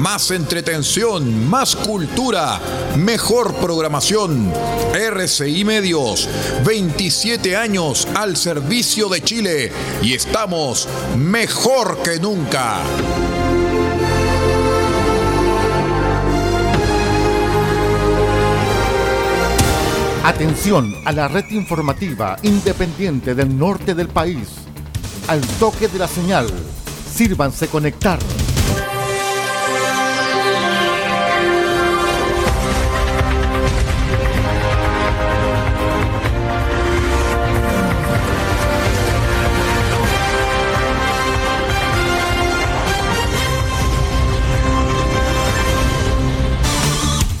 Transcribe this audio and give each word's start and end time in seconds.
más 0.00 0.30
entretención, 0.30 1.46
más 1.50 1.76
cultura, 1.76 2.58
mejor 2.96 3.54
programación. 3.56 4.50
RCI 4.94 5.62
Medios, 5.64 6.26
27 6.64 7.54
años 7.54 8.08
al 8.14 8.38
servicio 8.38 9.10
de 9.10 9.22
Chile 9.22 9.72
y 10.00 10.14
estamos 10.14 10.88
mejor 11.18 11.98
que 12.02 12.18
nunca. 12.18 12.78
Atención 20.24 20.94
a 21.04 21.12
la 21.12 21.28
red 21.28 21.44
informativa 21.50 22.36
independiente 22.42 23.34
del 23.34 23.56
norte 23.56 23.94
del 23.94 24.08
país. 24.08 24.48
Al 25.28 25.42
toque 25.58 25.88
de 25.88 25.98
la 25.98 26.08
señal, 26.08 26.46
sírvanse 27.14 27.68
conectar. 27.68 28.18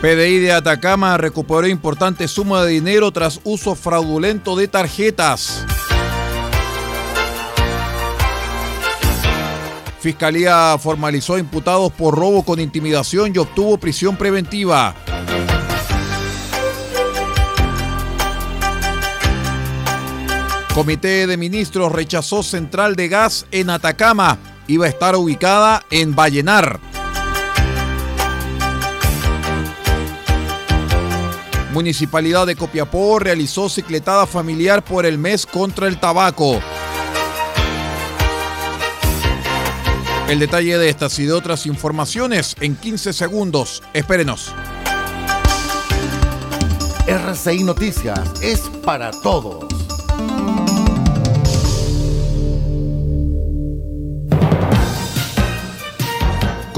PDI 0.00 0.38
de 0.38 0.52
Atacama 0.52 1.16
recuperó 1.16 1.66
importante 1.66 2.28
suma 2.28 2.62
de 2.62 2.70
dinero 2.70 3.10
tras 3.10 3.40
uso 3.42 3.74
fraudulento 3.74 4.54
de 4.54 4.68
tarjetas. 4.68 5.64
Fiscalía 9.98 10.76
formalizó 10.78 11.36
imputados 11.36 11.92
por 11.92 12.14
robo 12.14 12.44
con 12.44 12.60
intimidación 12.60 13.32
y 13.34 13.38
obtuvo 13.38 13.76
prisión 13.78 14.16
preventiva. 14.16 14.94
Comité 20.76 21.26
de 21.26 21.36
Ministros 21.36 21.90
rechazó 21.90 22.44
central 22.44 22.94
de 22.94 23.08
gas 23.08 23.46
en 23.50 23.68
Atacama. 23.68 24.38
Iba 24.68 24.86
a 24.86 24.88
estar 24.88 25.16
ubicada 25.16 25.82
en 25.90 26.14
Vallenar. 26.14 26.97
Municipalidad 31.78 32.44
de 32.44 32.56
Copiapó 32.56 33.20
realizó 33.20 33.68
cicletada 33.68 34.26
familiar 34.26 34.84
por 34.84 35.06
el 35.06 35.16
mes 35.16 35.46
contra 35.46 35.86
el 35.86 36.00
tabaco. 36.00 36.60
El 40.28 40.40
detalle 40.40 40.76
de 40.76 40.88
estas 40.88 41.16
y 41.20 41.26
de 41.26 41.32
otras 41.32 41.66
informaciones 41.66 42.56
en 42.58 42.74
15 42.74 43.12
segundos. 43.12 43.84
Espérenos. 43.92 44.52
RCI 47.06 47.62
Noticias 47.62 48.42
es 48.42 48.58
para 48.84 49.12
todos. 49.12 49.77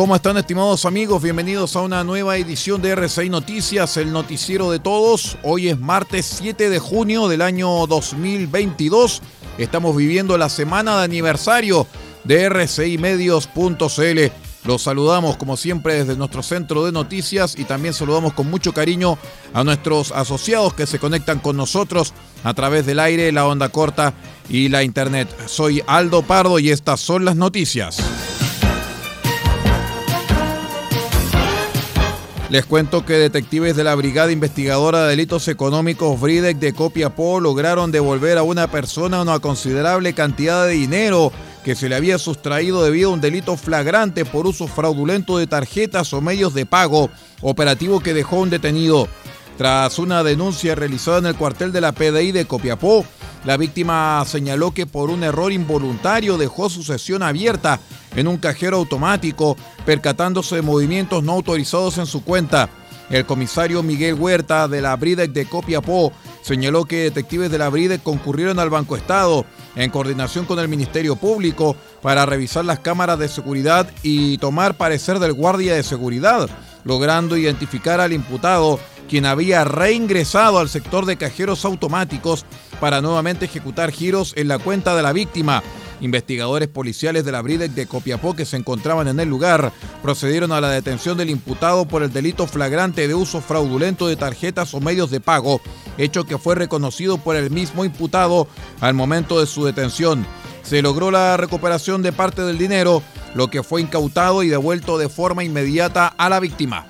¿Cómo 0.00 0.16
están 0.16 0.38
estimados 0.38 0.86
amigos? 0.86 1.22
Bienvenidos 1.22 1.76
a 1.76 1.82
una 1.82 2.02
nueva 2.04 2.38
edición 2.38 2.80
de 2.80 2.92
RCI 2.92 3.28
Noticias, 3.28 3.98
el 3.98 4.10
noticiero 4.12 4.70
de 4.70 4.78
todos. 4.78 5.36
Hoy 5.42 5.68
es 5.68 5.78
martes 5.78 6.24
7 6.38 6.70
de 6.70 6.78
junio 6.78 7.28
del 7.28 7.42
año 7.42 7.86
2022. 7.86 9.20
Estamos 9.58 9.94
viviendo 9.94 10.38
la 10.38 10.48
semana 10.48 10.96
de 10.96 11.04
aniversario 11.04 11.86
de 12.24 12.48
rcimedios.cl. 12.48 14.20
Los 14.64 14.80
saludamos 14.80 15.36
como 15.36 15.58
siempre 15.58 15.96
desde 15.96 16.16
nuestro 16.16 16.42
centro 16.42 16.86
de 16.86 16.92
noticias 16.92 17.58
y 17.58 17.64
también 17.64 17.92
saludamos 17.92 18.32
con 18.32 18.48
mucho 18.48 18.72
cariño 18.72 19.18
a 19.52 19.64
nuestros 19.64 20.12
asociados 20.12 20.72
que 20.72 20.86
se 20.86 20.98
conectan 20.98 21.40
con 21.40 21.58
nosotros 21.58 22.14
a 22.42 22.54
través 22.54 22.86
del 22.86 23.00
aire, 23.00 23.32
la 23.32 23.46
onda 23.46 23.68
corta 23.68 24.14
y 24.48 24.70
la 24.70 24.82
internet. 24.82 25.28
Soy 25.44 25.82
Aldo 25.86 26.22
Pardo 26.22 26.58
y 26.58 26.70
estas 26.70 27.00
son 27.00 27.26
las 27.26 27.36
noticias. 27.36 27.98
Les 32.50 32.66
cuento 32.66 33.06
que 33.06 33.12
detectives 33.12 33.76
de 33.76 33.84
la 33.84 33.94
Brigada 33.94 34.32
Investigadora 34.32 35.04
de 35.04 35.10
Delitos 35.10 35.46
Económicos 35.46 36.20
BRIDEC 36.20 36.58
de 36.58 36.72
Copiapó 36.72 37.38
lograron 37.38 37.92
devolver 37.92 38.38
a 38.38 38.42
una 38.42 38.68
persona 38.68 39.22
una 39.22 39.38
considerable 39.38 40.14
cantidad 40.14 40.66
de 40.66 40.72
dinero 40.72 41.30
que 41.64 41.76
se 41.76 41.88
le 41.88 41.94
había 41.94 42.18
sustraído 42.18 42.82
debido 42.82 43.10
a 43.10 43.12
un 43.12 43.20
delito 43.20 43.56
flagrante 43.56 44.24
por 44.24 44.48
uso 44.48 44.66
fraudulento 44.66 45.38
de 45.38 45.46
tarjetas 45.46 46.12
o 46.12 46.20
medios 46.20 46.52
de 46.52 46.66
pago, 46.66 47.08
operativo 47.40 48.00
que 48.00 48.14
dejó 48.14 48.40
un 48.40 48.50
detenido. 48.50 49.06
Tras 49.56 50.00
una 50.00 50.24
denuncia 50.24 50.74
realizada 50.74 51.18
en 51.18 51.26
el 51.26 51.36
cuartel 51.36 51.70
de 51.70 51.82
la 51.82 51.92
PDI 51.92 52.32
de 52.32 52.46
Copiapó, 52.46 53.04
la 53.44 53.56
víctima 53.56 54.22
señaló 54.26 54.72
que 54.72 54.86
por 54.86 55.10
un 55.10 55.24
error 55.24 55.50
involuntario 55.52 56.36
dejó 56.36 56.68
su 56.68 56.82
sesión 56.82 57.22
abierta 57.22 57.80
en 58.14 58.28
un 58.28 58.36
cajero 58.36 58.76
automático, 58.76 59.56
percatándose 59.86 60.56
de 60.56 60.62
movimientos 60.62 61.22
no 61.22 61.32
autorizados 61.32 61.96
en 61.98 62.06
su 62.06 62.22
cuenta. 62.22 62.68
El 63.08 63.26
comisario 63.26 63.82
Miguel 63.82 64.14
Huerta 64.14 64.68
de 64.68 64.80
la 64.80 64.94
Bridec 64.94 65.32
de 65.32 65.46
Copiapó 65.46 66.12
señaló 66.42 66.84
que 66.84 67.04
detectives 67.04 67.50
de 67.50 67.58
la 67.58 67.68
Bridec 67.68 68.02
concurrieron 68.02 68.58
al 68.60 68.70
Banco 68.70 68.96
Estado 68.96 69.44
en 69.74 69.90
coordinación 69.90 70.44
con 70.44 70.58
el 70.60 70.68
Ministerio 70.68 71.16
Público 71.16 71.76
para 72.02 72.24
revisar 72.24 72.64
las 72.64 72.78
cámaras 72.78 73.18
de 73.18 73.28
seguridad 73.28 73.90
y 74.02 74.38
tomar 74.38 74.76
parecer 74.76 75.18
del 75.18 75.32
guardia 75.32 75.74
de 75.74 75.82
seguridad, 75.82 76.48
logrando 76.84 77.36
identificar 77.36 78.00
al 78.00 78.12
imputado 78.12 78.78
quien 79.08 79.26
había 79.26 79.64
reingresado 79.64 80.60
al 80.60 80.68
sector 80.68 81.04
de 81.04 81.16
cajeros 81.16 81.64
automáticos 81.64 82.46
para 82.80 83.00
nuevamente 83.00 83.44
ejecutar 83.44 83.92
giros 83.92 84.32
en 84.36 84.48
la 84.48 84.58
cuenta 84.58 84.96
de 84.96 85.02
la 85.02 85.12
víctima. 85.12 85.62
Investigadores 86.00 86.68
policiales 86.68 87.24
de 87.24 87.32
la 87.32 87.42
Bridec 87.42 87.72
de 87.72 87.86
Copiapó 87.86 88.34
que 88.34 88.46
se 88.46 88.56
encontraban 88.56 89.06
en 89.08 89.20
el 89.20 89.28
lugar 89.28 89.70
procedieron 90.02 90.50
a 90.50 90.60
la 90.60 90.70
detención 90.70 91.18
del 91.18 91.28
imputado 91.28 91.86
por 91.86 92.02
el 92.02 92.12
delito 92.12 92.46
flagrante 92.46 93.06
de 93.06 93.14
uso 93.14 93.42
fraudulento 93.42 94.08
de 94.08 94.16
tarjetas 94.16 94.72
o 94.72 94.80
medios 94.80 95.10
de 95.10 95.20
pago, 95.20 95.60
hecho 95.98 96.24
que 96.24 96.38
fue 96.38 96.54
reconocido 96.54 97.18
por 97.18 97.36
el 97.36 97.50
mismo 97.50 97.84
imputado 97.84 98.48
al 98.80 98.94
momento 98.94 99.40
de 99.40 99.46
su 99.46 99.64
detención. 99.64 100.26
Se 100.62 100.80
logró 100.80 101.10
la 101.10 101.36
recuperación 101.36 102.02
de 102.02 102.12
parte 102.12 102.42
del 102.42 102.56
dinero, 102.56 103.02
lo 103.34 103.48
que 103.48 103.62
fue 103.62 103.82
incautado 103.82 104.42
y 104.42 104.48
devuelto 104.48 104.96
de 104.96 105.08
forma 105.08 105.44
inmediata 105.44 106.06
a 106.06 106.28
la 106.30 106.40
víctima. 106.40 106.86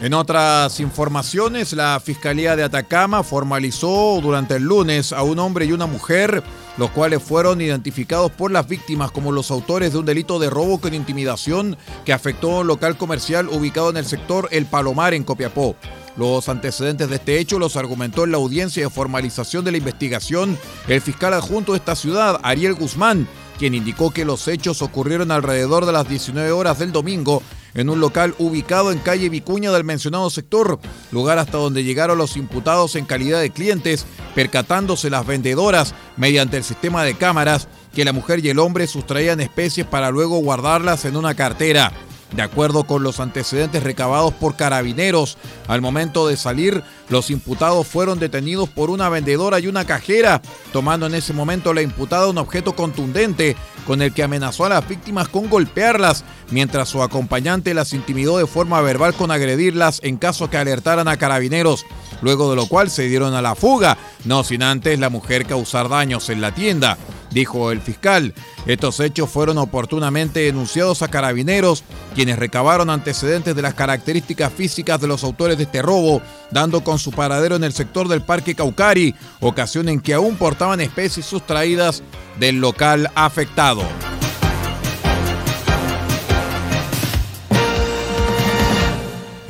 En 0.00 0.14
otras 0.14 0.80
informaciones, 0.80 1.74
la 1.74 2.00
Fiscalía 2.02 2.56
de 2.56 2.62
Atacama 2.62 3.22
formalizó 3.22 4.18
durante 4.22 4.56
el 4.56 4.62
lunes 4.62 5.12
a 5.12 5.22
un 5.22 5.38
hombre 5.38 5.66
y 5.66 5.72
una 5.72 5.84
mujer, 5.84 6.42
los 6.78 6.90
cuales 6.92 7.22
fueron 7.22 7.60
identificados 7.60 8.32
por 8.32 8.50
las 8.50 8.66
víctimas 8.66 9.10
como 9.10 9.30
los 9.30 9.50
autores 9.50 9.92
de 9.92 9.98
un 9.98 10.06
delito 10.06 10.38
de 10.38 10.48
robo 10.48 10.80
con 10.80 10.94
intimidación 10.94 11.76
que 12.06 12.14
afectó 12.14 12.52
a 12.52 12.60
un 12.60 12.66
local 12.66 12.96
comercial 12.96 13.50
ubicado 13.50 13.90
en 13.90 13.98
el 13.98 14.06
sector 14.06 14.48
El 14.52 14.64
Palomar 14.64 15.12
en 15.12 15.22
Copiapó. 15.22 15.76
Los 16.16 16.48
antecedentes 16.48 17.10
de 17.10 17.16
este 17.16 17.38
hecho 17.38 17.58
los 17.58 17.76
argumentó 17.76 18.24
en 18.24 18.30
la 18.30 18.38
audiencia 18.38 18.82
de 18.82 18.88
formalización 18.88 19.66
de 19.66 19.72
la 19.72 19.78
investigación 19.78 20.56
el 20.88 21.02
fiscal 21.02 21.34
adjunto 21.34 21.72
de 21.72 21.78
esta 21.78 21.94
ciudad, 21.94 22.40
Ariel 22.42 22.72
Guzmán, 22.72 23.28
quien 23.58 23.74
indicó 23.74 24.10
que 24.12 24.24
los 24.24 24.48
hechos 24.48 24.80
ocurrieron 24.80 25.30
alrededor 25.30 25.84
de 25.84 25.92
las 25.92 26.08
19 26.08 26.52
horas 26.52 26.78
del 26.78 26.90
domingo 26.90 27.42
en 27.74 27.90
un 27.90 28.00
local 28.00 28.34
ubicado 28.38 28.92
en 28.92 28.98
calle 28.98 29.28
Vicuña 29.28 29.70
del 29.72 29.84
mencionado 29.84 30.30
sector, 30.30 30.78
lugar 31.12 31.38
hasta 31.38 31.58
donde 31.58 31.84
llegaron 31.84 32.18
los 32.18 32.36
imputados 32.36 32.96
en 32.96 33.04
calidad 33.04 33.40
de 33.40 33.50
clientes, 33.50 34.06
percatándose 34.34 35.10
las 35.10 35.26
vendedoras 35.26 35.94
mediante 36.16 36.56
el 36.56 36.64
sistema 36.64 37.04
de 37.04 37.14
cámaras 37.14 37.68
que 37.94 38.04
la 38.04 38.12
mujer 38.12 38.44
y 38.44 38.48
el 38.48 38.58
hombre 38.58 38.86
sustraían 38.86 39.40
especies 39.40 39.86
para 39.86 40.10
luego 40.10 40.38
guardarlas 40.38 41.04
en 41.04 41.16
una 41.16 41.34
cartera. 41.34 41.92
De 42.34 42.42
acuerdo 42.42 42.84
con 42.84 43.02
los 43.02 43.18
antecedentes 43.18 43.82
recabados 43.82 44.32
por 44.32 44.54
carabineros, 44.54 45.36
al 45.66 45.80
momento 45.80 46.28
de 46.28 46.36
salir, 46.36 46.82
los 47.08 47.28
imputados 47.30 47.88
fueron 47.88 48.20
detenidos 48.20 48.68
por 48.68 48.90
una 48.90 49.08
vendedora 49.08 49.58
y 49.58 49.66
una 49.66 49.84
cajera, 49.84 50.40
tomando 50.72 51.06
en 51.06 51.16
ese 51.16 51.32
momento 51.32 51.74
la 51.74 51.82
imputada 51.82 52.28
un 52.28 52.38
objeto 52.38 52.76
contundente 52.76 53.56
con 53.90 54.02
el 54.02 54.14
que 54.14 54.22
amenazó 54.22 54.66
a 54.66 54.68
las 54.68 54.88
víctimas 54.88 55.26
con 55.26 55.50
golpearlas, 55.50 56.22
mientras 56.52 56.88
su 56.88 57.02
acompañante 57.02 57.74
las 57.74 57.92
intimidó 57.92 58.38
de 58.38 58.46
forma 58.46 58.80
verbal 58.82 59.14
con 59.14 59.32
agredirlas 59.32 59.98
en 60.04 60.16
caso 60.16 60.48
que 60.48 60.58
alertaran 60.58 61.08
a 61.08 61.16
carabineros, 61.16 61.84
luego 62.22 62.50
de 62.50 62.54
lo 62.54 62.66
cual 62.66 62.88
se 62.88 63.08
dieron 63.08 63.34
a 63.34 63.42
la 63.42 63.56
fuga, 63.56 63.98
no 64.24 64.44
sin 64.44 64.62
antes 64.62 64.98
la 64.98 65.10
mujer 65.10 65.46
causar 65.46 65.88
daños 65.88 66.28
en 66.30 66.40
la 66.40 66.54
tienda 66.54 66.98
dijo 67.30 67.70
el 67.70 67.80
fiscal. 67.80 68.34
Estos 68.66 69.00
hechos 69.00 69.30
fueron 69.30 69.58
oportunamente 69.58 70.40
denunciados 70.40 71.02
a 71.02 71.08
carabineros, 71.08 71.84
quienes 72.14 72.38
recabaron 72.38 72.90
antecedentes 72.90 73.54
de 73.54 73.62
las 73.62 73.74
características 73.74 74.52
físicas 74.52 75.00
de 75.00 75.08
los 75.08 75.24
autores 75.24 75.56
de 75.56 75.64
este 75.64 75.82
robo, 75.82 76.20
dando 76.50 76.82
con 76.84 76.98
su 76.98 77.10
paradero 77.12 77.56
en 77.56 77.64
el 77.64 77.72
sector 77.72 78.08
del 78.08 78.22
Parque 78.22 78.54
Caucari, 78.54 79.14
ocasión 79.40 79.88
en 79.88 80.00
que 80.00 80.14
aún 80.14 80.36
portaban 80.36 80.80
especies 80.80 81.26
sustraídas 81.26 82.02
del 82.38 82.60
local 82.60 83.10
afectado. 83.14 83.82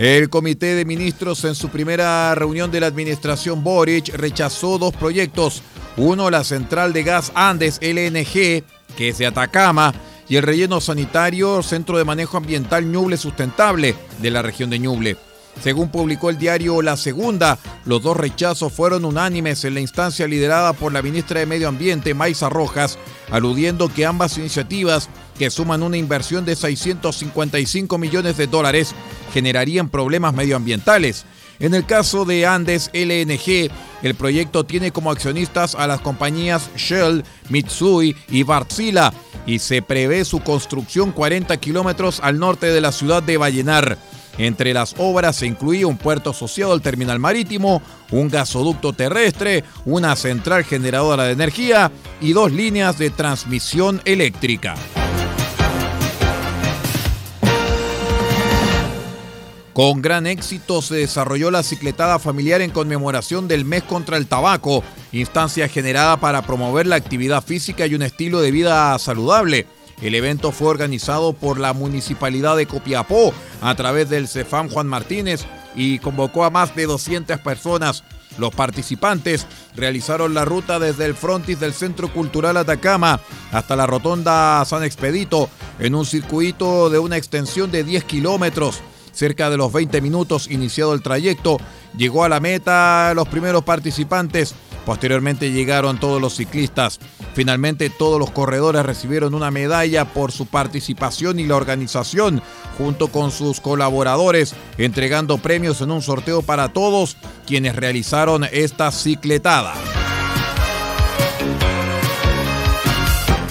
El 0.00 0.31
Comité 0.31 0.75
de 0.76 0.87
Ministros 0.87 1.44
en 1.44 1.55
su 1.55 1.69
primera 1.69 2.35
reunión 2.35 2.70
de 2.70 2.81
la 2.81 2.87
administración 2.87 3.62
Boric 3.62 4.14
rechazó 4.14 4.79
dos 4.79 4.97
proyectos 4.97 5.62
uno, 5.99 6.31
la 6.31 6.43
central 6.43 6.94
de 6.94 7.02
gas 7.02 7.31
Andes 7.35 7.79
LNG, 7.82 8.64
que 8.97 9.08
es 9.11 9.19
de 9.19 9.26
Atacama, 9.26 9.93
y 10.26 10.37
el 10.37 10.43
relleno 10.43 10.81
sanitario 10.81 11.62
Centro 11.62 11.99
de 11.99 12.06
Manejo 12.06 12.38
Ambiental 12.38 12.91
Ñuble 12.91 13.19
Sustentable 13.19 13.94
de 14.23 14.31
la 14.31 14.41
región 14.41 14.70
de 14.70 14.79
Ñuble. 14.79 15.19
Según 15.62 15.91
publicó 15.91 16.31
el 16.31 16.38
diario 16.38 16.81
La 16.81 16.97
Segunda, 16.97 17.58
los 17.85 18.02
dos 18.02 18.17
rechazos 18.17 18.73
fueron 18.73 19.05
unánimes 19.05 19.64
en 19.64 19.75
la 19.75 19.81
instancia 19.81 20.26
liderada 20.26 20.73
por 20.73 20.93
la 20.93 21.02
ministra 21.02 21.41
de 21.41 21.47
Medio 21.47 21.69
Ambiente, 21.69 22.14
Maisa 22.14 22.49
Rojas, 22.49 22.99
aludiendo 23.31 23.88
que 23.88 24.06
ambas 24.06 24.38
iniciativas, 24.38 25.11
que 25.38 25.50
suman 25.50 25.82
una 25.82 25.99
inversión 25.99 26.44
de 26.44 26.56
655 26.56 27.99
millones 27.99 28.37
de 28.37 28.47
dólares, 28.47 28.94
generarían 29.32 29.88
problemas 29.88 30.35
medioambientales. 30.35 31.26
En 31.58 31.75
el 31.75 31.85
caso 31.85 32.25
de 32.25 32.47
Andes 32.47 32.91
LNG, 32.94 33.70
el 34.02 34.14
proyecto 34.14 34.64
tiene 34.64 34.93
como 34.93 35.11
accionistas 35.11 35.75
a 35.75 35.87
las 35.87 36.00
compañías 36.00 36.70
Shell, 36.75 37.23
Mitsui 37.50 38.17
y 38.31 38.44
Wärtsilä 38.44 39.12
y 39.47 39.58
se 39.58 39.82
prevé 39.82 40.25
su 40.25 40.41
construcción 40.41 41.12
40 41.12 41.55
kilómetros 41.58 42.20
al 42.20 42.38
norte 42.38 42.67
de 42.67 42.81
la 42.81 42.93
ciudad 42.93 43.23
de 43.23 43.37
Vallenar. 43.37 43.99
Entre 44.41 44.73
las 44.73 44.95
obras 44.97 45.37
se 45.37 45.47
incluye 45.47 45.85
un 45.85 45.99
puerto 45.99 46.31
asociado 46.31 46.73
al 46.73 46.81
terminal 46.81 47.19
marítimo, 47.19 47.83
un 48.11 48.31
gasoducto 48.31 48.95
terrestre, 48.95 49.65
una 49.85 50.17
central 50.17 50.65
generadora 50.65 51.25
de 51.25 51.33
energía 51.33 51.93
y 52.23 52.33
dos 52.33 52.51
líneas 52.51 52.97
de 52.97 53.11
transmisión 53.11 54.01
eléctrica. 54.07 54.77
Con 59.75 60.01
gran 60.01 60.27
éxito 60.27 60.81
se 60.81 60.95
desarrolló 60.95 61.51
la 61.51 61.63
cicletada 61.63 62.19
familiar 62.19 62.63
en 62.63 62.71
conmemoración 62.71 63.47
del 63.47 63.67
mes 63.67 63.83
contra 63.83 64.17
el 64.17 64.27
tabaco, 64.27 64.83
instancia 65.13 65.69
generada 65.69 66.17
para 66.17 66.41
promover 66.41 66.87
la 66.87 66.97
actividad 66.97 67.45
física 67.45 67.87
y 67.87 67.95
un 67.95 68.01
estilo 68.01 68.41
de 68.41 68.53
vida 68.53 68.99
saludable. 68.99 69.67
El 70.02 70.14
evento 70.14 70.50
fue 70.50 70.69
organizado 70.69 71.35
por 71.35 71.58
la 71.58 71.73
Municipalidad 71.73 72.56
de 72.56 72.67
Copiapó 72.67 73.35
a 73.61 73.75
través 73.75 74.08
del 74.08 74.29
Cefam 74.29 74.70
Juan 74.70 74.87
Martínez 74.87 75.44
y 75.75 75.99
convocó 75.99 76.44
a 76.44 76.50
más 76.50 76.75
de 76.75 76.87
200 76.87 77.38
personas. 77.41 78.02
Los 78.38 78.55
participantes 78.55 79.47
realizaron 79.76 80.32
la 80.32 80.44
ruta 80.44 80.79
desde 80.79 81.05
el 81.05 81.14
frontis 81.14 81.61
del 81.61 81.75
Centro 81.75 82.12
Cultural 82.12 82.56
Atacama 82.56 83.20
hasta 83.52 83.76
la 83.76 83.87
Rotonda 83.87 84.64
San 84.64 84.85
Expedito 84.85 85.50
en 85.79 85.94
un 85.94 86.06
circuito 86.06 86.88
de 86.88 86.99
una 86.99 87.17
extensión 87.17 87.70
de 87.70 87.85
10 87.85 88.05
kilómetros. 88.05 88.81
Cerca 89.12 89.50
de 89.50 89.56
los 89.56 89.73
20 89.73 90.00
minutos 90.00 90.49
iniciado 90.49 90.94
el 90.94 91.02
trayecto, 91.02 91.58
llegó 91.97 92.25
a 92.25 92.29
la 92.29 92.41
meta 92.41 93.12
los 93.14 93.29
primeros 93.29 93.64
participantes. 93.64 94.55
Posteriormente 94.91 95.53
llegaron 95.53 96.01
todos 96.01 96.21
los 96.21 96.35
ciclistas. 96.35 96.99
Finalmente 97.35 97.91
todos 97.91 98.19
los 98.19 98.33
corredores 98.33 98.85
recibieron 98.85 99.35
una 99.35 99.53
medalla 99.53 100.05
por 100.05 100.33
su 100.33 100.47
participación 100.47 101.39
y 101.39 101.47
la 101.47 101.55
organización, 101.55 102.43
junto 102.77 103.07
con 103.07 103.31
sus 103.31 103.61
colaboradores, 103.61 104.57
entregando 104.79 105.39
premios 105.39 105.81
en 105.81 105.93
un 105.93 106.03
sorteo 106.03 106.43
para 106.43 106.73
todos 106.73 107.17
quienes 107.47 107.76
realizaron 107.76 108.43
esta 108.50 108.91
cicletada. 108.91 109.75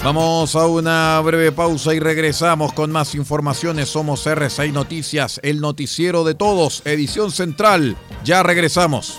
Vamos 0.04 0.54
a 0.54 0.66
una 0.66 1.22
breve 1.22 1.52
pausa 1.52 1.94
y 1.94 2.00
regresamos 2.00 2.74
con 2.74 2.92
más 2.92 3.14
informaciones. 3.14 3.88
Somos 3.88 4.26
R6 4.26 4.72
Noticias, 4.74 5.40
el 5.42 5.62
noticiero 5.62 6.22
de 6.22 6.34
todos, 6.34 6.82
edición 6.84 7.30
central. 7.30 7.96
Ya 8.24 8.42
regresamos. 8.42 9.18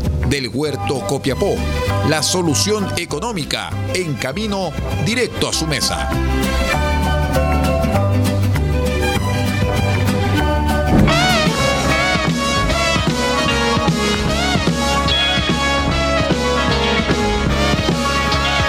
del 0.31 0.47
Huerto 0.47 1.05
Copiapó, 1.07 1.57
la 2.07 2.23
solución 2.23 2.87
económica 2.95 3.69
en 3.93 4.13
camino 4.13 4.71
directo 5.05 5.49
a 5.49 5.53
su 5.53 5.67
mesa. 5.67 6.09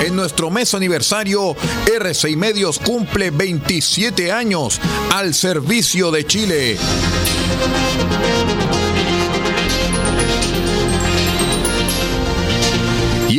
En 0.04 0.16
nuestro 0.16 0.50
mes 0.50 0.74
aniversario, 0.74 1.54
R6 1.86 2.36
Medios 2.36 2.80
cumple 2.80 3.30
27 3.30 4.32
años 4.32 4.80
al 5.12 5.32
servicio 5.32 6.10
de 6.10 6.26
Chile. 6.26 6.76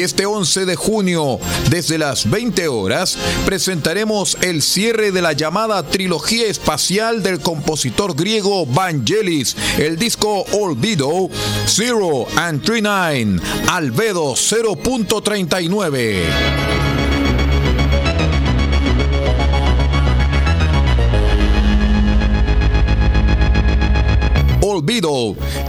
Este 0.03 0.25
11 0.25 0.65
de 0.65 0.75
junio, 0.75 1.39
desde 1.69 1.97
las 1.97 2.29
20 2.29 2.67
horas, 2.67 3.17
presentaremos 3.45 4.37
el 4.41 4.61
cierre 4.61 5.13
de 5.13 5.21
la 5.21 5.31
llamada 5.31 5.81
trilogía 5.83 6.47
espacial 6.47 7.23
del 7.23 7.39
compositor 7.39 8.13
griego 8.13 8.65
Vangelis, 8.65 9.55
el 9.77 9.97
disco 9.97 10.43
Olvido, 10.51 11.29
Zero 11.67 12.25
and 12.35 12.61
39, 12.65 13.39
Albedo 13.69 14.33
0.39. 14.33 16.82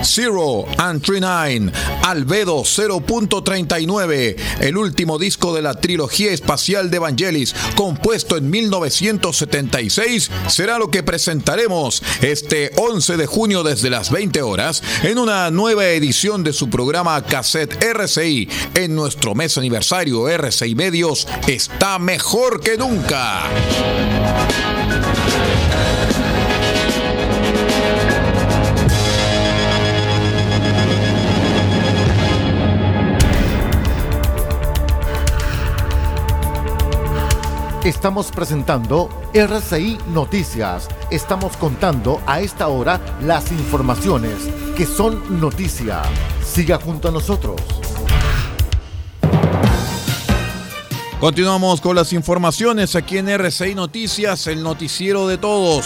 Zero 0.02 0.64
and 0.78 1.02
39, 1.02 1.73
Albedo 2.02 2.62
0.39, 2.62 4.37
el 4.61 4.76
último 4.76 5.18
disco 5.18 5.54
de 5.54 5.62
la 5.62 5.75
trilogía 5.75 6.32
espacial 6.32 6.90
de 6.90 6.99
Vangelis, 6.99 7.54
compuesto 7.75 8.37
en 8.37 8.49
1976, 8.49 10.30
será 10.49 10.78
lo 10.78 10.90
que 10.90 11.02
presentaremos 11.02 12.02
este 12.23 12.70
11 12.76 13.16
de 13.16 13.26
junio 13.26 13.62
desde 13.62 13.90
las 13.90 14.11
20 14.11 14.42
horas 14.42 14.82
en 15.02 15.18
una 15.18 15.50
nueva 15.50 15.87
edición 15.87 16.42
de 16.44 16.52
su 16.52 16.70
programa 16.70 17.23
Cassette 17.23 17.82
RCI. 17.82 18.49
En 18.75 18.94
nuestro 18.94 19.34
mes 19.34 19.58
aniversario 19.58 20.28
RCI 20.28 20.75
Medios 20.75 21.26
está 21.46 21.99
mejor 21.99 22.61
que 22.61 22.76
nunca. 22.76 23.42
Estamos 37.84 38.30
presentando 38.30 39.10
RCI 39.34 39.98
Noticias. 40.08 40.88
Estamos 41.10 41.54
contando 41.58 42.18
a 42.24 42.40
esta 42.40 42.68
hora 42.68 42.98
las 43.20 43.52
informaciones 43.52 44.48
que 44.74 44.86
son 44.86 45.38
noticia. 45.38 46.00
Siga 46.42 46.78
junto 46.78 47.08
a 47.08 47.10
nosotros. 47.10 47.60
Continuamos 51.20 51.82
con 51.82 51.94
las 51.94 52.14
informaciones 52.14 52.96
aquí 52.96 53.18
en 53.18 53.28
RCI 53.28 53.74
Noticias, 53.74 54.46
el 54.46 54.62
noticiero 54.62 55.28
de 55.28 55.36
todos. 55.36 55.84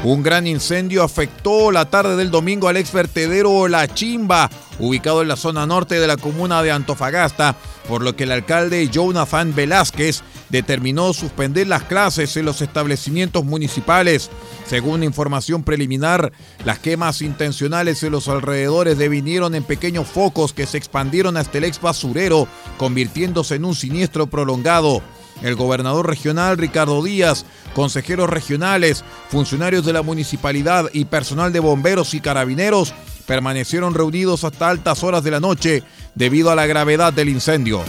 Un 0.04 0.22
gran 0.22 0.48
incendio 0.48 1.02
afectó 1.02 1.72
la 1.72 1.90
tarde 1.90 2.18
del 2.18 2.30
domingo 2.30 2.68
al 2.68 2.76
ex 2.76 2.92
vertedero 2.92 3.70
La 3.70 3.88
Chimba, 3.88 4.50
ubicado 4.78 5.22
en 5.22 5.30
la 5.30 5.38
zona 5.38 5.66
norte 5.66 5.98
de 5.98 6.08
la 6.08 6.18
comuna 6.18 6.62
de 6.62 6.72
Antofagasta, 6.72 7.56
por 7.88 8.04
lo 8.04 8.14
que 8.14 8.26
el 8.26 8.34
alcalde 8.34 8.90
Jonathan 8.90 9.56
Velázquez 9.56 10.22
determinó 10.50 11.14
suspender 11.14 11.68
las 11.68 11.84
clases 11.84 12.36
en 12.36 12.44
los 12.44 12.62
establecimientos 12.62 13.46
municipales. 13.46 14.30
Según 14.68 15.04
información 15.04 15.64
preliminar, 15.64 16.34
las 16.66 16.80
quemas 16.80 17.22
intencionales 17.22 18.04
en 18.04 18.12
los 18.12 18.28
alrededores 18.28 18.98
devinieron 18.98 19.56
en 19.56 19.64
pequeños 19.64 20.08
focos 20.08 20.52
que 20.52 20.66
se 20.66 20.78
expandieron 20.78 21.38
hasta 21.38 21.60
el 21.60 21.64
ex 21.64 21.80
basurero, 21.80 22.50
convirtiéndose 22.78 23.56
en 23.56 23.64
un 23.64 23.74
siniestro 23.74 24.28
prolongado. 24.28 25.02
El 25.42 25.56
gobernador 25.56 26.08
regional 26.08 26.58
Ricardo 26.58 27.04
Díaz, 27.04 27.46
consejeros 27.74 28.30
regionales, 28.30 29.03
funcionarios 29.30 29.86
de 29.86 29.94
la 29.94 30.01
municipalidad 30.01 30.89
y 30.94 31.06
personal 31.06 31.51
de 31.51 31.60
bomberos 31.60 32.13
y 32.13 32.22
carabineros 32.22 32.94
permanecieron 33.25 33.94
reunidos 33.94 34.44
hasta 34.44 34.70
altas 34.70 35.03
horas 35.03 35.24
de 35.24 35.32
la 35.32 35.39
noche 35.39 35.84
debido 36.15 36.51
a 36.51 36.56
la 36.56 36.65
gravedad 36.65 37.13
del 37.13 37.30
incendio. 37.30 37.82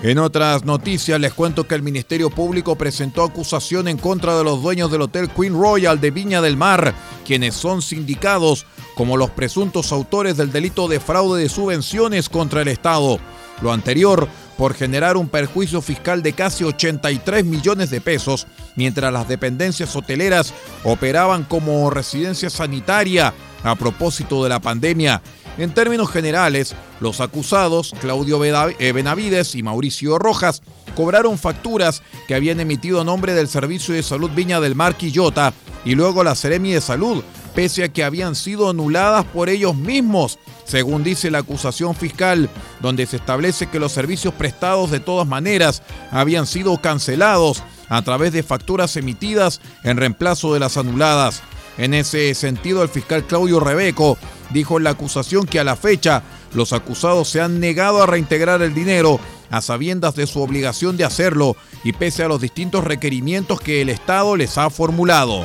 En 0.00 0.18
otras 0.18 0.64
noticias 0.64 1.20
les 1.20 1.34
cuento 1.34 1.66
que 1.66 1.74
el 1.74 1.82
Ministerio 1.82 2.30
Público 2.30 2.76
presentó 2.76 3.24
acusación 3.24 3.88
en 3.88 3.98
contra 3.98 4.38
de 4.38 4.44
los 4.44 4.62
dueños 4.62 4.92
del 4.92 5.02
Hotel 5.02 5.28
Queen 5.28 5.52
Royal 5.52 6.00
de 6.00 6.12
Viña 6.12 6.40
del 6.40 6.56
Mar, 6.56 6.94
quienes 7.26 7.56
son 7.56 7.82
sindicados 7.82 8.64
como 8.98 9.16
los 9.16 9.30
presuntos 9.30 9.92
autores 9.92 10.36
del 10.36 10.50
delito 10.50 10.88
de 10.88 10.98
fraude 10.98 11.40
de 11.40 11.48
subvenciones 11.48 12.28
contra 12.28 12.62
el 12.62 12.68
Estado. 12.68 13.20
Lo 13.62 13.72
anterior 13.72 14.26
por 14.56 14.74
generar 14.74 15.16
un 15.16 15.28
perjuicio 15.28 15.80
fiscal 15.80 16.20
de 16.20 16.32
casi 16.32 16.64
83 16.64 17.44
millones 17.44 17.90
de 17.90 18.00
pesos, 18.00 18.48
mientras 18.74 19.12
las 19.12 19.28
dependencias 19.28 19.94
hoteleras 19.94 20.52
operaban 20.82 21.44
como 21.44 21.88
residencia 21.90 22.50
sanitaria 22.50 23.32
a 23.62 23.76
propósito 23.76 24.42
de 24.42 24.48
la 24.48 24.58
pandemia 24.58 25.22
en 25.58 25.74
términos 25.74 26.08
generales, 26.10 26.76
los 27.00 27.20
acusados, 27.20 27.92
Claudio 28.00 28.42
eh, 28.44 28.92
Benavides 28.92 29.56
y 29.56 29.64
Mauricio 29.64 30.16
Rojas, 30.16 30.62
cobraron 30.94 31.36
facturas 31.36 32.02
que 32.28 32.36
habían 32.36 32.60
emitido 32.60 33.00
a 33.00 33.04
nombre 33.04 33.34
del 33.34 33.48
Servicio 33.48 33.92
de 33.92 34.04
Salud 34.04 34.30
Viña 34.30 34.60
del 34.60 34.76
Mar 34.76 34.96
Quillota 34.96 35.52
y 35.84 35.96
luego 35.96 36.22
la 36.22 36.36
Seremi 36.36 36.72
de 36.72 36.80
Salud, 36.80 37.24
pese 37.58 37.82
a 37.82 37.88
que 37.88 38.04
habían 38.04 38.36
sido 38.36 38.70
anuladas 38.70 39.24
por 39.24 39.48
ellos 39.48 39.74
mismos, 39.74 40.38
según 40.64 41.02
dice 41.02 41.28
la 41.28 41.38
acusación 41.38 41.96
fiscal, 41.96 42.48
donde 42.78 43.04
se 43.04 43.16
establece 43.16 43.66
que 43.66 43.80
los 43.80 43.90
servicios 43.90 44.32
prestados 44.32 44.92
de 44.92 45.00
todas 45.00 45.26
maneras 45.26 45.82
habían 46.12 46.46
sido 46.46 46.80
cancelados 46.80 47.64
a 47.88 48.00
través 48.02 48.32
de 48.32 48.44
facturas 48.44 48.96
emitidas 48.96 49.60
en 49.82 49.96
reemplazo 49.96 50.54
de 50.54 50.60
las 50.60 50.76
anuladas. 50.76 51.42
En 51.78 51.94
ese 51.94 52.32
sentido, 52.36 52.84
el 52.84 52.90
fiscal 52.90 53.26
Claudio 53.26 53.58
Rebeco 53.58 54.18
dijo 54.50 54.78
en 54.78 54.84
la 54.84 54.90
acusación 54.90 55.44
que 55.44 55.58
a 55.58 55.64
la 55.64 55.74
fecha 55.74 56.22
los 56.54 56.72
acusados 56.72 57.28
se 57.28 57.40
han 57.40 57.58
negado 57.58 58.00
a 58.00 58.06
reintegrar 58.06 58.62
el 58.62 58.72
dinero 58.72 59.18
a 59.50 59.62
sabiendas 59.62 60.14
de 60.14 60.28
su 60.28 60.40
obligación 60.40 60.96
de 60.96 61.06
hacerlo 61.06 61.56
y 61.82 61.92
pese 61.92 62.22
a 62.22 62.28
los 62.28 62.40
distintos 62.40 62.84
requerimientos 62.84 63.60
que 63.60 63.80
el 63.80 63.88
Estado 63.88 64.36
les 64.36 64.58
ha 64.58 64.70
formulado. 64.70 65.44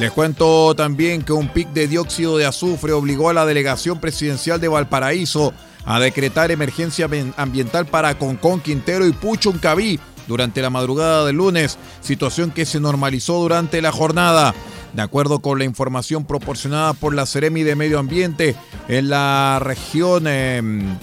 Les 0.00 0.10
cuento 0.10 0.74
también 0.74 1.20
que 1.20 1.34
un 1.34 1.48
pic 1.48 1.68
de 1.74 1.86
dióxido 1.86 2.38
de 2.38 2.46
azufre 2.46 2.94
obligó 2.94 3.28
a 3.28 3.34
la 3.34 3.44
delegación 3.44 4.00
presidencial 4.00 4.58
de 4.58 4.66
Valparaíso 4.66 5.52
a 5.84 6.00
decretar 6.00 6.50
emergencia 6.50 7.06
ambiental 7.36 7.84
para 7.84 8.16
Concón, 8.16 8.60
Quintero 8.60 9.06
y 9.06 9.12
Puchuncaví 9.12 10.00
durante 10.26 10.62
la 10.62 10.70
madrugada 10.70 11.26
del 11.26 11.36
lunes, 11.36 11.76
situación 12.00 12.50
que 12.50 12.64
se 12.64 12.80
normalizó 12.80 13.40
durante 13.40 13.82
la 13.82 13.92
jornada. 13.92 14.54
De 14.94 15.02
acuerdo 15.02 15.40
con 15.40 15.58
la 15.58 15.66
información 15.66 16.24
proporcionada 16.24 16.94
por 16.94 17.14
la 17.14 17.26
Ceremi 17.26 17.62
de 17.62 17.76
Medio 17.76 17.98
Ambiente 17.98 18.56
en 18.88 19.10
la 19.10 19.58
región 19.60 20.26
em, 20.26 20.96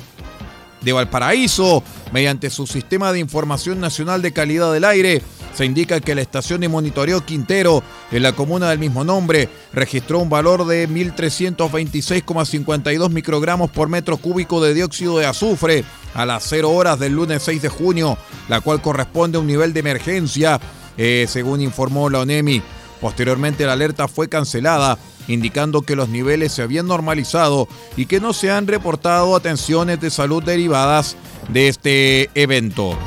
de 0.82 0.94
Valparaíso, 0.94 1.84
mediante 2.12 2.50
su 2.50 2.66
sistema 2.66 3.14
de 3.14 3.20
información 3.20 3.80
nacional 3.80 4.24
de 4.24 4.34
calidad 4.34 4.74
del 4.74 4.86
aire, 4.86 5.22
se 5.54 5.66
indica 5.66 6.00
que 6.00 6.16
la 6.16 6.22
estación 6.22 6.62
de 6.62 6.70
monitoreo 6.70 7.26
Quintero, 7.26 7.84
en 8.12 8.24
la 8.24 8.32
comuna 8.34 8.70
del 8.70 8.80
mismo 8.80 9.04
nombre, 9.04 9.50
registró 9.74 10.20
un 10.20 10.30
valor 10.30 10.66
de 10.66 10.88
1.326,52 10.88 13.10
microgramos 13.10 13.70
por 13.72 13.90
metro 13.90 14.16
cúbico 14.18 14.64
de 14.64 14.74
dióxido 14.74 15.18
de 15.18 15.26
azufre 15.26 15.84
a 16.14 16.26
las 16.26 16.46
0 16.48 16.72
horas 16.72 17.00
del 17.00 17.12
lunes 17.14 17.44
6 17.44 17.62
de 17.62 17.70
junio, 17.70 18.18
la 18.50 18.60
cual 18.62 18.82
corresponde 18.82 19.38
a 19.38 19.42
un 19.42 19.48
nivel 19.48 19.74
de 19.74 19.82
emergencia, 19.82 20.60
eh, 20.98 21.26
según 21.28 21.62
informó 21.62 22.10
la 22.10 22.20
ONEMI. 22.20 22.62
Posteriormente 23.02 23.66
la 23.66 23.74
alerta 23.74 24.08
fue 24.08 24.28
cancelada, 24.28 24.98
indicando 25.28 25.82
que 25.82 25.96
los 25.96 26.10
niveles 26.10 26.54
se 26.54 26.64
habían 26.64 26.88
normalizado 26.88 27.68
y 27.96 28.08
que 28.08 28.20
no 28.20 28.34
se 28.34 28.52
han 28.52 28.68
reportado 28.68 29.36
atenciones 29.36 30.00
de 30.00 30.10
salud 30.10 30.44
derivadas 30.44 31.16
de 31.50 31.68
este 31.68 32.30
evento. 32.34 32.98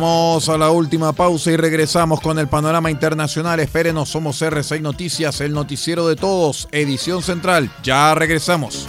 Vamos 0.00 0.48
a 0.48 0.56
la 0.56 0.70
última 0.70 1.12
pausa 1.12 1.50
y 1.50 1.56
regresamos 1.56 2.20
con 2.20 2.38
el 2.38 2.46
panorama 2.46 2.88
internacional. 2.88 3.58
Espérenos, 3.58 4.08
somos 4.08 4.40
R6 4.40 4.80
Noticias, 4.80 5.40
el 5.40 5.52
noticiero 5.52 6.06
de 6.06 6.14
todos, 6.14 6.68
edición 6.70 7.20
central. 7.20 7.68
Ya 7.82 8.14
regresamos. 8.14 8.86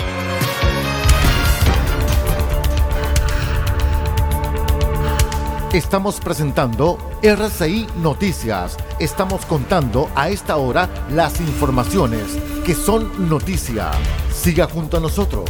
Estamos 5.74 6.20
presentando 6.20 7.00
RCI 7.24 7.88
Noticias. 8.04 8.78
Estamos 9.00 9.48
contando 9.48 10.12
a 10.14 10.30
esta 10.30 10.58
hora 10.58 10.88
las 11.10 11.42
informaciones 11.42 12.38
que 12.64 12.76
son 12.76 13.28
noticia. 13.28 13.90
Siga 14.32 14.68
junto 14.68 14.98
a 14.98 15.00
nosotros. 15.00 15.50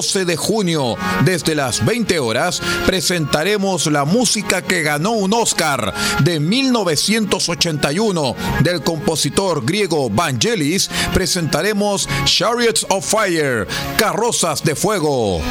12 0.00 0.24
de 0.24 0.34
junio, 0.34 0.96
desde 1.26 1.54
las 1.54 1.84
20 1.84 2.20
horas, 2.20 2.62
presentaremos 2.86 3.84
la 3.84 4.06
música 4.06 4.62
que 4.62 4.80
ganó 4.82 5.10
un 5.10 5.34
Oscar 5.34 5.92
de 6.24 6.40
1981 6.40 8.34
del 8.62 8.82
compositor 8.82 9.62
griego 9.62 10.08
Vangelis. 10.08 10.88
Presentaremos 11.12 12.08
Chariots 12.24 12.86
of 12.88 13.04
Fire, 13.04 13.68
Carrozas 13.98 14.64
de 14.64 14.74
Fuego. 14.74 15.42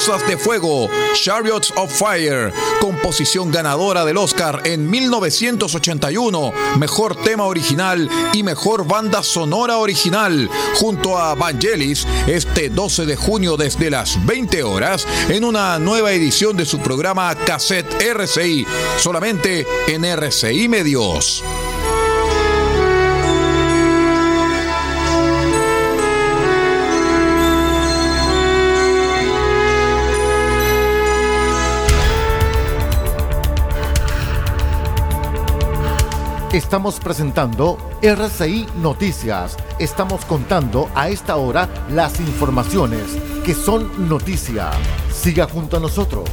De 0.00 0.38
Fuego, 0.38 0.88
Chariots 1.12 1.74
of 1.76 1.92
Fire, 1.92 2.54
composición 2.80 3.50
ganadora 3.50 4.02
del 4.06 4.16
Oscar 4.16 4.62
en 4.64 4.88
1981, 4.88 6.54
mejor 6.78 7.16
tema 7.16 7.44
original 7.44 8.08
y 8.32 8.42
mejor 8.42 8.86
banda 8.86 9.22
sonora 9.22 9.76
original, 9.76 10.48
junto 10.76 11.18
a 11.18 11.34
Vangelis, 11.34 12.06
este 12.26 12.70
12 12.70 13.04
de 13.04 13.14
junio 13.14 13.58
desde 13.58 13.90
las 13.90 14.24
20 14.24 14.62
horas, 14.62 15.06
en 15.28 15.44
una 15.44 15.78
nueva 15.78 16.12
edición 16.12 16.56
de 16.56 16.64
su 16.64 16.78
programa 16.78 17.34
Cassette 17.34 18.00
RCI, 18.00 18.66
solamente 18.96 19.66
en 19.86 20.06
RCI 20.06 20.66
Medios. 20.66 21.44
Estamos 36.52 36.98
presentando 36.98 37.78
RCI 38.02 38.66
Noticias. 38.82 39.56
Estamos 39.78 40.24
contando 40.24 40.90
a 40.96 41.08
esta 41.08 41.36
hora 41.36 41.68
las 41.92 42.18
informaciones 42.18 43.04
que 43.44 43.54
son 43.54 44.08
noticia. 44.08 44.72
Siga 45.12 45.46
junto 45.46 45.76
a 45.76 45.80
nosotros. 45.80 46.28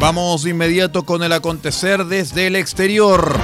Vamos 0.00 0.46
inmediato 0.46 1.04
con 1.04 1.22
el 1.22 1.34
acontecer 1.34 2.06
desde 2.06 2.46
el 2.46 2.56
exterior. 2.56 3.38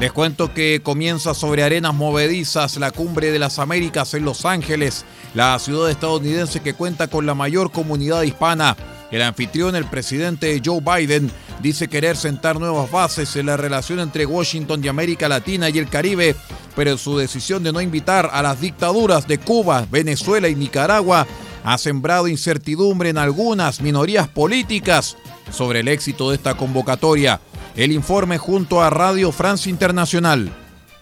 Les 0.00 0.10
cuento 0.12 0.54
que 0.54 0.80
comienza 0.82 1.34
sobre 1.34 1.62
arenas 1.62 1.92
movedizas 1.92 2.78
la 2.78 2.90
cumbre 2.90 3.32
de 3.32 3.38
las 3.38 3.58
Américas 3.58 4.14
en 4.14 4.24
Los 4.24 4.46
Ángeles, 4.46 5.04
la 5.34 5.58
ciudad 5.58 5.90
estadounidense 5.90 6.60
que 6.60 6.72
cuenta 6.72 7.08
con 7.08 7.26
la 7.26 7.34
mayor 7.34 7.70
comunidad 7.70 8.22
hispana 8.22 8.78
El 9.10 9.22
anfitrión, 9.22 9.74
el 9.74 9.86
presidente 9.86 10.60
Joe 10.62 10.80
Biden, 10.80 11.30
dice 11.62 11.88
querer 11.88 12.16
sentar 12.16 12.60
nuevas 12.60 12.90
bases 12.90 13.34
en 13.36 13.46
la 13.46 13.56
relación 13.56 14.00
entre 14.00 14.26
Washington 14.26 14.84
y 14.84 14.88
América 14.88 15.28
Latina 15.28 15.70
y 15.70 15.78
el 15.78 15.88
Caribe, 15.88 16.36
pero 16.76 16.98
su 16.98 17.16
decisión 17.16 17.62
de 17.62 17.72
no 17.72 17.80
invitar 17.80 18.28
a 18.32 18.42
las 18.42 18.60
dictaduras 18.60 19.26
de 19.26 19.38
Cuba, 19.38 19.86
Venezuela 19.90 20.48
y 20.48 20.54
Nicaragua 20.54 21.26
ha 21.64 21.78
sembrado 21.78 22.28
incertidumbre 22.28 23.08
en 23.08 23.18
algunas 23.18 23.80
minorías 23.80 24.28
políticas 24.28 25.16
sobre 25.50 25.80
el 25.80 25.88
éxito 25.88 26.30
de 26.30 26.36
esta 26.36 26.54
convocatoria. 26.54 27.40
El 27.76 27.92
informe 27.92 28.38
junto 28.38 28.82
a 28.82 28.90
Radio 28.90 29.32
France 29.32 29.70
Internacional. 29.70 30.52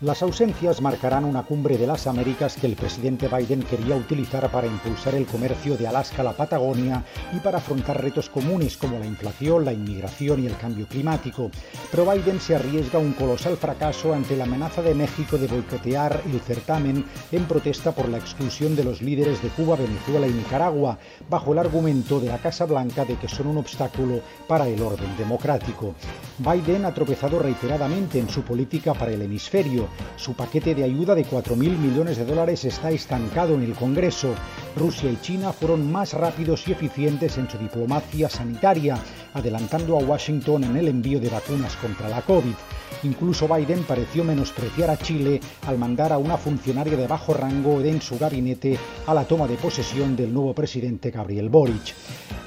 Las 0.02 0.22
ausencias 0.22 0.82
marcarán 0.82 1.24
una 1.24 1.42
cumbre 1.42 1.78
de 1.78 1.86
las 1.86 2.06
Américas 2.06 2.58
que 2.60 2.66
el 2.66 2.76
presidente 2.76 3.28
Biden 3.28 3.62
quería 3.62 3.96
utilizar 3.96 4.50
para 4.50 4.66
impulsar 4.66 5.14
el 5.14 5.24
comercio 5.24 5.74
de 5.78 5.88
Alaska 5.88 6.20
a 6.20 6.24
la 6.26 6.34
Patagonia 6.34 7.02
y 7.32 7.38
para 7.38 7.58
afrontar 7.58 8.02
retos 8.02 8.28
comunes 8.28 8.76
como 8.76 8.98
la 8.98 9.06
inflación, 9.06 9.64
la 9.64 9.72
inmigración 9.72 10.44
y 10.44 10.48
el 10.48 10.56
cambio 10.58 10.86
climático. 10.86 11.50
Pero 11.90 12.04
Biden 12.04 12.42
se 12.42 12.56
arriesga 12.56 12.98
un 12.98 13.14
colosal 13.14 13.56
fracaso 13.56 14.12
ante 14.12 14.36
la 14.36 14.44
amenaza 14.44 14.82
de 14.82 14.94
México 14.94 15.38
de 15.38 15.46
boicotear 15.46 16.20
el 16.26 16.40
certamen 16.40 17.02
en 17.32 17.44
protesta 17.46 17.92
por 17.92 18.10
la 18.10 18.18
exclusión 18.18 18.76
de 18.76 18.84
los 18.84 19.00
líderes 19.00 19.42
de 19.42 19.48
Cuba, 19.48 19.76
Venezuela 19.76 20.26
y 20.26 20.32
Nicaragua, 20.32 20.98
bajo 21.30 21.54
el 21.54 21.58
argumento 21.58 22.20
de 22.20 22.28
la 22.28 22.36
Casa 22.36 22.66
Blanca 22.66 23.06
de 23.06 23.16
que 23.16 23.28
son 23.28 23.46
un 23.46 23.56
obstáculo 23.56 24.20
para 24.46 24.68
el 24.68 24.82
orden 24.82 25.16
democrático. 25.16 25.94
Biden 26.36 26.84
ha 26.84 26.92
tropezado 26.92 27.38
reiteradamente 27.38 28.18
en 28.18 28.28
su 28.28 28.42
política 28.42 28.92
para 28.92 29.12
el 29.12 29.22
hemisferio 29.22 29.85
su 30.16 30.34
paquete 30.34 30.74
de 30.74 30.84
ayuda 30.84 31.14
de 31.14 31.24
4.000 31.24 31.56
millones 31.56 32.16
de 32.16 32.24
dólares 32.24 32.64
está 32.64 32.90
estancado 32.90 33.54
en 33.54 33.62
el 33.62 33.74
Congreso. 33.74 34.34
Rusia 34.76 35.10
y 35.10 35.16
China 35.20 35.52
fueron 35.52 35.90
más 35.90 36.12
rápidos 36.12 36.66
y 36.68 36.72
eficientes 36.72 37.38
en 37.38 37.48
su 37.48 37.58
diplomacia 37.58 38.28
sanitaria, 38.28 38.98
adelantando 39.34 39.98
a 39.98 40.02
Washington 40.02 40.64
en 40.64 40.76
el 40.76 40.88
envío 40.88 41.20
de 41.20 41.28
vacunas 41.28 41.76
contra 41.76 42.08
la 42.08 42.22
COVID. 42.22 42.54
Incluso 43.02 43.46
Biden 43.46 43.84
pareció 43.84 44.24
menospreciar 44.24 44.90
a 44.90 44.98
Chile 44.98 45.40
al 45.66 45.78
mandar 45.78 46.12
a 46.12 46.18
una 46.18 46.36
funcionaria 46.36 46.96
de 46.96 47.06
bajo 47.06 47.34
rango 47.34 47.80
en 47.80 48.00
su 48.00 48.18
gabinete 48.18 48.78
a 49.06 49.14
la 49.14 49.24
toma 49.24 49.46
de 49.46 49.56
posesión 49.56 50.16
del 50.16 50.32
nuevo 50.32 50.54
presidente 50.54 51.10
Gabriel 51.10 51.48
Boric. 51.48 51.94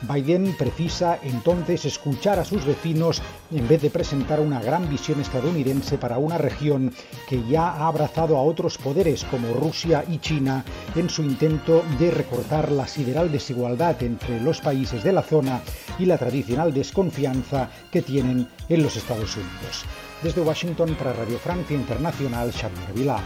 Biden 0.02 0.56
precisa 0.58 1.20
entonces 1.24 1.86
escuchar 1.86 2.40
a 2.40 2.46
sus 2.46 2.66
vecinos 2.66 3.22
en 3.52 3.68
vez 3.68 3.82
de 3.82 3.90
presentar 3.90 4.40
una 4.40 4.62
gran 4.62 4.90
visión 4.90 5.20
estadounidense 5.20 5.98
para 5.98 6.18
una 6.18 6.38
región 6.38 6.94
que 7.28 7.44
ya 7.48 7.70
ha 7.70 7.88
abrazado 7.88 8.38
a 8.38 8.44
otros 8.44 8.78
poderes 8.78 9.26
como 9.26 9.54
Rusia 9.54 10.06
y 10.08 10.20
China 10.20 10.64
en 10.96 11.10
su 11.10 11.22
intento 11.22 11.84
de 12.00 12.12
recortar 12.12 12.72
la 12.72 12.88
sideral 12.88 13.32
desigualdad 13.32 14.02
entre 14.04 14.40
los 14.40 14.62
países 14.62 15.04
de 15.04 15.14
la 15.14 15.22
zona 15.22 15.62
y 15.98 16.06
la 16.06 16.18
tradicional 16.18 16.74
desconfianza 16.74 17.70
que 17.92 18.02
tienen 18.02 18.48
en 18.70 18.84
los 18.84 18.96
Estados 18.96 19.36
Unidos. 19.36 19.86
Desde 20.22 20.42
Washington 20.42 20.96
para 20.96 21.14
Radio 21.14 21.40
Francia 21.40 21.76
Internacional, 21.76 22.52
Xavier 22.52 22.94
Vilá. 22.94 23.20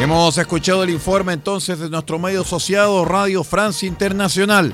Hemos 0.00 0.36
escuchado 0.38 0.82
el 0.82 0.90
informe 0.90 1.32
entonces 1.32 1.78
de 1.78 1.88
nuestro 1.88 2.18
medio 2.18 2.42
asociado 2.42 3.04
Radio 3.04 3.42
Francia 3.42 3.86
Internacional. 3.86 4.72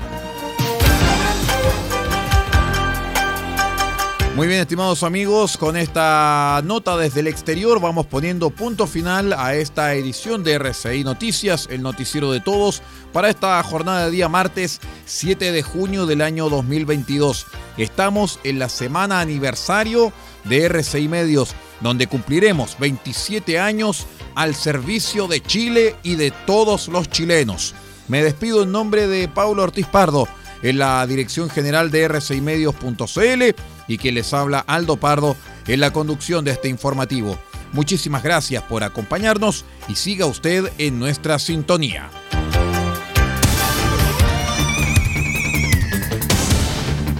Muy 4.36 4.48
bien, 4.48 4.60
estimados 4.60 5.02
amigos, 5.02 5.56
con 5.56 5.78
esta 5.78 6.60
nota 6.62 6.96
desde 6.98 7.20
el 7.20 7.26
exterior 7.26 7.80
vamos 7.80 8.04
poniendo 8.04 8.50
punto 8.50 8.86
final 8.86 9.32
a 9.32 9.54
esta 9.54 9.94
edición 9.94 10.44
de 10.44 10.58
RCI 10.58 11.04
Noticias, 11.04 11.68
el 11.70 11.80
noticiero 11.80 12.30
de 12.32 12.40
todos, 12.40 12.82
para 13.14 13.30
esta 13.30 13.62
jornada 13.62 14.04
de 14.04 14.10
día 14.10 14.28
martes 14.28 14.80
7 15.06 15.52
de 15.52 15.62
junio 15.62 16.04
del 16.04 16.20
año 16.20 16.50
2022. 16.50 17.46
Estamos 17.76 18.40
en 18.44 18.58
la 18.58 18.68
semana 18.68 19.20
aniversario 19.20 20.12
de 20.44 20.64
RCI 20.64 21.08
Medios, 21.08 21.54
donde 21.80 22.06
cumpliremos 22.06 22.78
27 22.78 23.58
años 23.58 24.06
al 24.34 24.54
servicio 24.54 25.28
de 25.28 25.42
Chile 25.42 25.96
y 26.02 26.16
de 26.16 26.30
todos 26.30 26.88
los 26.88 27.08
chilenos. 27.10 27.74
Me 28.08 28.22
despido 28.22 28.62
en 28.62 28.72
nombre 28.72 29.06
de 29.08 29.28
Paulo 29.28 29.62
Ortiz 29.64 29.86
Pardo 29.86 30.28
en 30.62 30.78
la 30.78 31.06
dirección 31.06 31.50
general 31.50 31.90
de 31.90 32.08
rcimedios.cl 32.08 33.42
y 33.88 33.98
quien 33.98 34.14
les 34.14 34.32
habla 34.32 34.60
Aldo 34.60 34.96
Pardo 34.96 35.36
en 35.66 35.80
la 35.80 35.92
conducción 35.92 36.44
de 36.44 36.52
este 36.52 36.68
informativo. 36.68 37.38
Muchísimas 37.72 38.22
gracias 38.22 38.62
por 38.62 38.84
acompañarnos 38.84 39.64
y 39.88 39.96
siga 39.96 40.26
usted 40.26 40.72
en 40.78 40.98
nuestra 40.98 41.38
sintonía. 41.38 42.10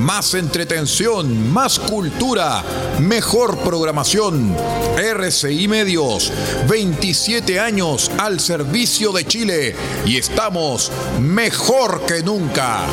más 0.00 0.34
entretención, 0.34 1.52
más 1.52 1.78
cultura, 1.78 2.64
mejor 3.00 3.58
programación. 3.58 4.56
RCI 4.96 5.68
Medios, 5.68 6.32
27 6.68 7.60
años 7.60 8.10
al 8.18 8.40
servicio 8.40 9.12
de 9.12 9.26
Chile 9.26 9.76
y 10.06 10.16
estamos 10.16 10.90
mejor 11.20 12.04
que 12.06 12.22
nunca. 12.22 12.86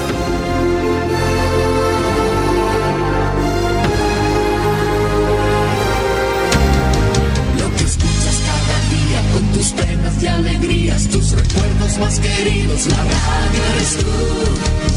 penas 9.74 10.22
y 10.22 10.28
alegrías, 10.28 11.08
tus 11.08 11.32
recuerdos 11.32 11.98
más 12.00 12.20
queridos, 12.20 12.86
la 12.88 12.98
radio 12.98 13.64
eres 13.74 13.98
tú. 13.98 14.97